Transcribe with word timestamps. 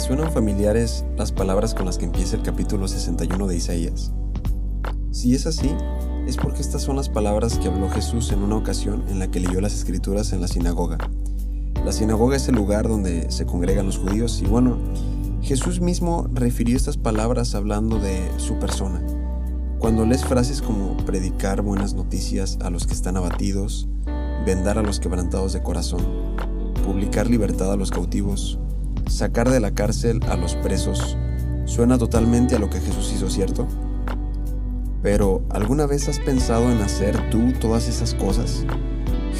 suenan 0.00 0.32
familiares 0.32 1.04
las 1.16 1.32
palabras 1.32 1.74
con 1.74 1.86
las 1.86 1.98
que 1.98 2.04
empieza 2.04 2.36
el 2.36 2.42
capítulo 2.42 2.88
61 2.88 3.46
de 3.46 3.56
Isaías? 3.56 4.12
Si 5.10 5.34
es 5.34 5.46
así, 5.46 5.70
es 6.26 6.36
porque 6.36 6.62
estas 6.62 6.82
son 6.82 6.96
las 6.96 7.08
palabras 7.08 7.58
que 7.58 7.68
habló 7.68 7.88
Jesús 7.90 8.32
en 8.32 8.42
una 8.42 8.56
ocasión 8.56 9.04
en 9.08 9.18
la 9.18 9.30
que 9.30 9.40
leyó 9.40 9.60
las 9.60 9.74
escrituras 9.74 10.32
en 10.32 10.40
la 10.40 10.48
sinagoga. 10.48 10.98
La 11.84 11.92
sinagoga 11.92 12.36
es 12.36 12.48
el 12.48 12.54
lugar 12.54 12.88
donde 12.88 13.30
se 13.30 13.46
congregan 13.46 13.86
los 13.86 13.98
judíos 13.98 14.40
y 14.42 14.46
bueno, 14.46 14.78
Jesús 15.42 15.80
mismo 15.80 16.26
refirió 16.32 16.76
estas 16.76 16.96
palabras 16.96 17.54
hablando 17.54 17.98
de 17.98 18.30
su 18.38 18.58
persona. 18.58 19.02
Cuando 19.78 20.06
lees 20.06 20.24
frases 20.24 20.62
como 20.62 20.96
predicar 21.04 21.60
buenas 21.60 21.92
noticias 21.92 22.58
a 22.62 22.70
los 22.70 22.86
que 22.86 22.94
están 22.94 23.18
abatidos, 23.18 23.86
vendar 24.46 24.78
a 24.78 24.82
los 24.82 24.98
quebrantados 24.98 25.52
de 25.52 25.62
corazón, 25.62 26.00
publicar 26.84 27.28
libertad 27.28 27.70
a 27.70 27.76
los 27.76 27.90
cautivos, 27.90 28.58
sacar 29.08 29.50
de 29.50 29.60
la 29.60 29.72
cárcel 29.72 30.20
a 30.28 30.36
los 30.36 30.54
presos, 30.56 31.16
suena 31.64 31.98
totalmente 31.98 32.56
a 32.56 32.58
lo 32.58 32.70
que 32.70 32.80
Jesús 32.80 33.12
hizo, 33.14 33.30
¿cierto? 33.30 33.66
Pero, 35.02 35.42
¿alguna 35.50 35.86
vez 35.86 36.08
has 36.08 36.18
pensado 36.18 36.70
en 36.70 36.80
hacer 36.80 37.30
tú 37.30 37.52
todas 37.60 37.88
esas 37.88 38.14
cosas? 38.14 38.64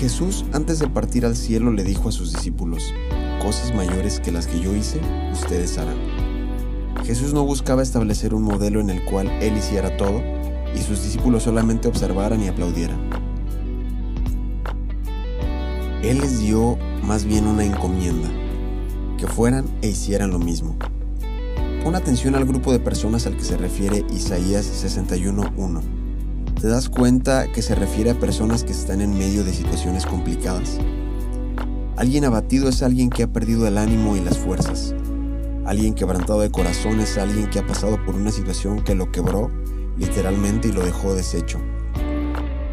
Jesús 0.00 0.44
antes 0.52 0.78
de 0.78 0.88
partir 0.88 1.24
al 1.24 1.36
cielo 1.36 1.70
le 1.70 1.84
dijo 1.84 2.08
a 2.08 2.12
sus 2.12 2.32
discípulos, 2.32 2.92
cosas 3.40 3.74
mayores 3.74 4.20
que 4.20 4.32
las 4.32 4.46
que 4.46 4.60
yo 4.60 4.74
hice, 4.74 5.00
ustedes 5.32 5.78
harán. 5.78 5.98
Jesús 7.04 7.34
no 7.34 7.44
buscaba 7.44 7.82
establecer 7.82 8.34
un 8.34 8.42
modelo 8.42 8.80
en 8.80 8.90
el 8.90 9.04
cual 9.04 9.28
Él 9.40 9.56
hiciera 9.56 9.96
todo 9.96 10.22
y 10.74 10.78
sus 10.78 11.02
discípulos 11.02 11.42
solamente 11.42 11.88
observaran 11.88 12.42
y 12.42 12.48
aplaudieran. 12.48 13.10
Él 16.02 16.18
les 16.18 16.40
dio 16.40 16.78
más 17.04 17.24
bien 17.24 17.46
una 17.46 17.64
encomienda, 17.64 18.28
fueran 19.26 19.64
e 19.82 19.88
hicieran 19.88 20.30
lo 20.30 20.38
mismo. 20.38 20.76
Pon 21.84 21.96
atención 21.96 22.34
al 22.34 22.44
grupo 22.44 22.72
de 22.72 22.78
personas 22.78 23.26
al 23.26 23.36
que 23.36 23.44
se 23.44 23.56
refiere 23.56 24.04
Isaías 24.10 24.66
61.1. 24.84 25.80
¿Te 26.60 26.68
das 26.68 26.88
cuenta 26.88 27.50
que 27.50 27.60
se 27.60 27.74
refiere 27.74 28.10
a 28.10 28.18
personas 28.20 28.62
que 28.62 28.72
están 28.72 29.00
en 29.00 29.18
medio 29.18 29.42
de 29.42 29.52
situaciones 29.52 30.06
complicadas? 30.06 30.78
Alguien 31.96 32.24
abatido 32.24 32.68
es 32.68 32.82
alguien 32.82 33.10
que 33.10 33.24
ha 33.24 33.32
perdido 33.32 33.66
el 33.66 33.78
ánimo 33.78 34.16
y 34.16 34.20
las 34.20 34.38
fuerzas. 34.38 34.94
Alguien 35.64 35.94
quebrantado 35.94 36.40
de 36.40 36.50
corazón 36.50 37.00
es 37.00 37.18
alguien 37.18 37.50
que 37.50 37.58
ha 37.58 37.66
pasado 37.66 37.98
por 38.04 38.14
una 38.14 38.30
situación 38.30 38.82
que 38.82 38.94
lo 38.94 39.10
quebró 39.10 39.50
literalmente 39.96 40.68
y 40.68 40.72
lo 40.72 40.84
dejó 40.84 41.14
deshecho. 41.14 41.58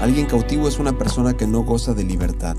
Alguien 0.00 0.26
cautivo 0.26 0.68
es 0.68 0.78
una 0.78 0.96
persona 0.96 1.36
que 1.36 1.46
no 1.46 1.62
goza 1.62 1.92
de 1.92 2.04
libertad, 2.04 2.56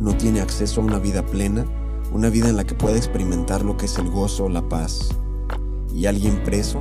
no 0.00 0.16
tiene 0.16 0.40
acceso 0.40 0.80
a 0.80 0.84
una 0.84 0.98
vida 0.98 1.24
plena, 1.24 1.66
una 2.14 2.30
vida 2.30 2.48
en 2.48 2.56
la 2.56 2.64
que 2.64 2.76
pueda 2.76 2.96
experimentar 2.96 3.64
lo 3.64 3.76
que 3.76 3.86
es 3.86 3.98
el 3.98 4.08
gozo, 4.08 4.48
la 4.48 4.68
paz. 4.68 5.08
Y 5.92 6.06
alguien 6.06 6.44
preso 6.44 6.80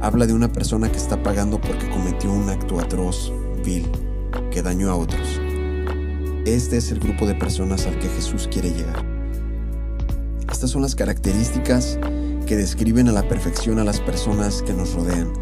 habla 0.00 0.26
de 0.26 0.34
una 0.34 0.52
persona 0.52 0.90
que 0.90 0.98
está 0.98 1.22
pagando 1.22 1.60
porque 1.60 1.88
cometió 1.88 2.32
un 2.32 2.50
acto 2.50 2.80
atroz, 2.80 3.32
vil, 3.64 3.88
que 4.50 4.60
dañó 4.60 4.90
a 4.90 4.96
otros. 4.96 5.40
Este 6.44 6.78
es 6.78 6.90
el 6.90 6.98
grupo 6.98 7.26
de 7.26 7.36
personas 7.36 7.86
al 7.86 7.96
que 8.00 8.08
Jesús 8.08 8.48
quiere 8.50 8.70
llegar. 8.70 9.06
Estas 10.50 10.70
son 10.70 10.82
las 10.82 10.96
características 10.96 12.00
que 12.48 12.56
describen 12.56 13.08
a 13.08 13.12
la 13.12 13.28
perfección 13.28 13.78
a 13.78 13.84
las 13.84 14.00
personas 14.00 14.62
que 14.62 14.74
nos 14.74 14.94
rodean. 14.94 15.32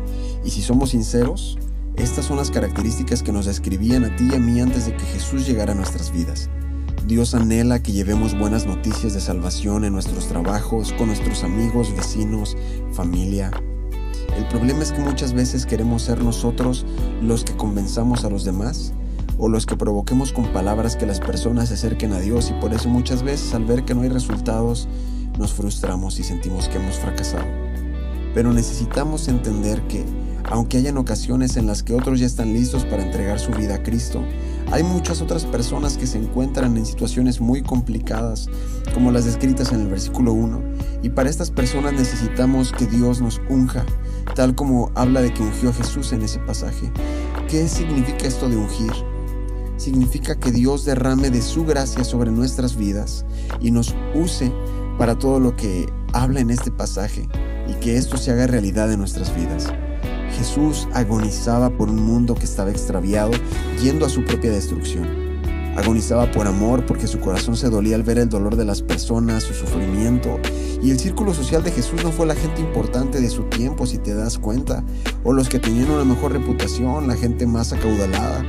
Y 0.45 0.51
si 0.51 0.61
somos 0.61 0.91
sinceros, 0.91 1.59
estas 1.97 2.27
son 2.27 2.37
las 2.37 2.51
características 2.51 3.23
que 3.23 3.33
nos 3.33 3.47
describían 3.47 4.05
a 4.05 4.15
ti 4.17 4.29
y 4.31 4.35
a 4.35 4.39
mí 4.39 4.61
antes 4.61 4.85
de 4.85 4.95
que 4.95 5.05
Jesús 5.07 5.47
llegara 5.47 5.73
a 5.73 5.77
nuestras 5.77 6.13
vidas. 6.13 6.51
Dios 7.07 7.35
anhela 7.35 7.83
que 7.83 7.93
llevemos 7.93 8.39
buenas 8.39 8.67
noticias 8.67 9.15
de 9.15 9.21
salvación 9.21 9.85
en 9.85 9.93
nuestros 9.93 10.27
trabajos, 10.27 10.93
con 10.93 11.09
nuestros 11.09 11.43
amigos, 11.43 11.95
vecinos, 11.97 12.57
familia. 12.93 13.51
El 14.37 14.47
problema 14.49 14.83
es 14.83 14.93
que 14.93 15.01
muchas 15.01 15.33
veces 15.33 15.67
queremos 15.67 16.03
ser 16.03 16.23
nosotros 16.23 16.85
los 17.23 17.45
que 17.45 17.57
convenzamos 17.57 18.25
a 18.25 18.31
los 18.31 18.45
demás 18.45 18.93
o 19.39 19.49
los 19.49 19.65
que 19.65 19.77
provoquemos 19.77 20.33
con 20.33 20.53
palabras 20.53 20.97
que 20.97 21.07
las 21.07 21.21
personas 21.21 21.69
se 21.69 21.75
acerquen 21.75 22.13
a 22.13 22.21
Dios 22.21 22.51
y 22.51 22.61
por 22.61 22.73
eso 22.75 22.89
muchas 22.89 23.23
veces 23.23 23.55
al 23.55 23.65
ver 23.65 23.85
que 23.85 23.95
no 23.95 24.03
hay 24.03 24.11
resultados 24.11 24.87
nos 25.39 25.55
frustramos 25.55 26.21
y 26.21 26.23
sentimos 26.23 26.69
que 26.69 26.77
hemos 26.77 26.97
fracasado. 26.97 27.47
Pero 28.35 28.53
necesitamos 28.53 29.27
entender 29.29 29.83
que, 29.89 30.05
aunque 30.45 30.79
hayan 30.79 30.97
ocasiones 30.97 31.57
en 31.57 31.67
las 31.67 31.83
que 31.83 31.95
otros 31.95 32.21
ya 32.21 32.27
están 32.27 32.53
listos 32.53 32.85
para 32.85 33.03
entregar 33.03 33.39
su 33.39 33.53
vida 33.53 33.77
a 33.77 33.83
Cristo, 33.83 34.25
hay 34.73 34.83
muchas 34.85 35.21
otras 35.21 35.45
personas 35.45 35.97
que 35.97 36.07
se 36.07 36.19
encuentran 36.19 36.77
en 36.77 36.87
situaciones 36.87 37.41
muy 37.41 37.63
complicadas, 37.63 38.49
como 38.95 39.11
las 39.11 39.25
descritas 39.25 39.73
en 39.73 39.81
el 39.81 39.89
versículo 39.89 40.33
1, 40.33 40.61
y 41.03 41.09
para 41.09 41.29
estas 41.29 41.51
personas 41.51 41.93
necesitamos 41.93 42.73
que 42.73 42.87
Dios 42.87 43.21
nos 43.21 43.41
unja, 43.49 43.85
tal 44.35 44.55
como 44.55 44.93
habla 44.95 45.23
de 45.23 45.35
que 45.35 45.43
ungió 45.43 45.71
a 45.71 45.75
Jesús 45.75 46.13
en 46.13 46.23
ese 46.23 46.39
pasaje. 46.41 46.91
¿Qué 47.49 47.67
significa 47.69 48.27
esto 48.27 48.49
de 48.49 48.57
ungir? 48.57 48.93
Significa 49.77 50.39
que 50.39 50.53
Dios 50.53 50.85
derrame 50.85 51.31
de 51.31 51.43
su 51.43 51.65
gracia 51.65 52.05
sobre 52.05 52.31
nuestras 52.31 52.77
vidas 52.77 53.25
y 53.61 53.71
nos 53.71 53.95
use 54.15 54.53
para 54.99 55.19
todo 55.19 55.41
lo 55.41 55.57
que 55.57 55.91
habla 56.13 56.41
en 56.41 56.51
este 56.51 56.71
pasaje 56.71 57.29
y 57.67 57.73
que 57.81 57.97
esto 57.97 58.19
se 58.19 58.31
haga 58.31 58.47
realidad 58.47 58.93
en 58.93 58.99
nuestras 58.99 59.35
vidas. 59.35 59.73
Jesús 60.37 60.89
agonizaba 60.93 61.71
por 61.71 61.89
un 61.89 62.03
mundo 62.03 62.35
que 62.35 62.45
estaba 62.45 62.71
extraviado, 62.71 63.33
yendo 63.83 64.07
a 64.07 64.09
su 64.09 64.25
propia 64.25 64.51
destrucción. 64.51 65.31
Agonizaba 65.77 66.31
por 66.31 66.47
amor 66.47 66.85
porque 66.85 67.07
su 67.07 67.21
corazón 67.21 67.57
se 67.57 67.71
dolía 67.71 67.97
al 67.97 68.03
ver 68.03 68.19
el 68.19 68.29
dolor 68.29 68.57
de 68.57 68.65
las 68.65 68.83
personas, 68.83 69.45
su 69.45 69.55
sufrimiento. 69.55 70.39
Y 70.83 70.91
el 70.91 70.99
círculo 70.99 71.33
social 71.33 71.63
de 71.63 71.71
Jesús 71.71 72.03
no 72.03 72.11
fue 72.11 72.27
la 72.27 72.35
gente 72.35 72.61
importante 72.61 73.21
de 73.21 73.31
su 73.31 73.45
tiempo, 73.45 73.87
si 73.87 73.99
te 73.99 74.15
das 74.15 74.39
cuenta, 74.39 74.83
o 75.25 75.33
los 75.33 75.49
que 75.49 75.59
tenían 75.59 75.91
una 75.91 76.05
mejor 76.05 76.33
reputación, 76.33 77.07
la 77.07 77.15
gente 77.15 77.47
más 77.47 77.73
acaudalada. 77.73 78.45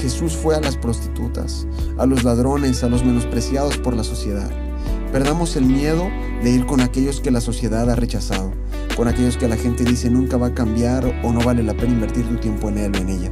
Jesús 0.00 0.34
fue 0.34 0.54
a 0.54 0.60
las 0.60 0.76
prostitutas, 0.76 1.66
a 1.98 2.06
los 2.06 2.24
ladrones, 2.24 2.82
a 2.82 2.88
los 2.88 3.04
menospreciados 3.04 3.78
por 3.78 3.94
la 3.94 4.04
sociedad. 4.04 4.50
Perdamos 5.12 5.56
el 5.56 5.64
miedo 5.64 6.08
de 6.42 6.50
ir 6.50 6.66
con 6.66 6.80
aquellos 6.80 7.20
que 7.20 7.30
la 7.30 7.40
sociedad 7.40 7.88
ha 7.88 7.96
rechazado 7.96 8.52
con 8.96 9.08
aquellos 9.08 9.36
que 9.36 9.46
la 9.46 9.56
gente 9.56 9.84
dice 9.84 10.08
nunca 10.08 10.38
va 10.38 10.48
a 10.48 10.54
cambiar 10.54 11.04
o 11.22 11.32
no 11.32 11.40
vale 11.40 11.62
la 11.62 11.74
pena 11.74 11.92
invertir 11.92 12.26
tu 12.26 12.36
tiempo 12.36 12.70
en 12.70 12.78
él 12.78 12.92
o 12.94 12.98
en 12.98 13.08
ella. 13.10 13.30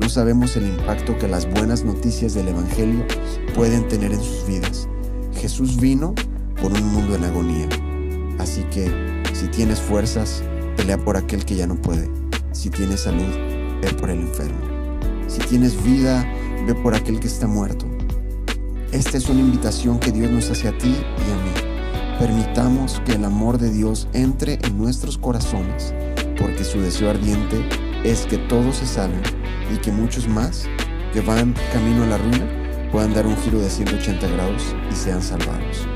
No 0.00 0.08
sabemos 0.08 0.56
el 0.56 0.66
impacto 0.66 1.16
que 1.18 1.28
las 1.28 1.48
buenas 1.48 1.84
noticias 1.84 2.34
del 2.34 2.48
Evangelio 2.48 3.06
pueden 3.54 3.86
tener 3.86 4.12
en 4.12 4.20
sus 4.20 4.46
vidas. 4.46 4.88
Jesús 5.34 5.76
vino 5.76 6.14
por 6.60 6.72
un 6.72 6.84
mundo 6.92 7.14
en 7.14 7.24
agonía. 7.24 7.68
Así 8.38 8.62
que, 8.70 8.90
si 9.34 9.46
tienes 9.48 9.80
fuerzas, 9.80 10.42
pelea 10.76 10.98
por 10.98 11.16
aquel 11.16 11.44
que 11.44 11.54
ya 11.54 11.66
no 11.66 11.76
puede. 11.76 12.10
Si 12.52 12.70
tienes 12.70 13.00
salud, 13.00 13.32
ve 13.80 13.92
por 14.00 14.10
el 14.10 14.20
enfermo. 14.20 14.58
Si 15.28 15.38
tienes 15.42 15.80
vida, 15.84 16.26
ve 16.66 16.74
por 16.74 16.94
aquel 16.94 17.20
que 17.20 17.28
está 17.28 17.46
muerto. 17.46 17.86
Esta 18.90 19.16
es 19.16 19.28
una 19.28 19.40
invitación 19.40 20.00
que 20.00 20.10
Dios 20.10 20.30
nos 20.30 20.50
hace 20.50 20.66
a 20.66 20.76
ti 20.76 20.88
y 20.88 21.30
a 21.30 21.64
mí. 21.64 21.69
Permitamos 22.20 23.00
que 23.06 23.12
el 23.12 23.24
amor 23.24 23.56
de 23.56 23.70
Dios 23.70 24.06
entre 24.12 24.58
en 24.62 24.76
nuestros 24.76 25.16
corazones, 25.16 25.94
porque 26.38 26.64
su 26.64 26.78
deseo 26.78 27.08
ardiente 27.08 27.66
es 28.04 28.26
que 28.26 28.36
todos 28.36 28.76
se 28.76 28.86
salven 28.86 29.22
y 29.74 29.78
que 29.78 29.90
muchos 29.90 30.28
más 30.28 30.66
que 31.14 31.22
van 31.22 31.54
camino 31.72 32.04
a 32.04 32.08
la 32.08 32.18
ruina 32.18 32.46
puedan 32.92 33.14
dar 33.14 33.26
un 33.26 33.38
giro 33.38 33.58
de 33.58 33.70
180 33.70 34.28
grados 34.28 34.76
y 34.92 34.94
sean 34.94 35.22
salvados. 35.22 35.88